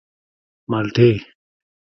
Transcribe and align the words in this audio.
_مالټې. 0.69 1.09